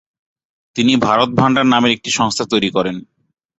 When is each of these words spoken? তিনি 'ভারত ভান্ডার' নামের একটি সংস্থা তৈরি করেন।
তিনি 0.75 0.93
'ভারত 0.97 1.29
ভান্ডার' 1.39 1.71
নামের 1.73 1.91
একটি 1.91 2.09
সংস্থা 2.11 2.45
তৈরি 2.51 2.69
করেন। 2.71 2.95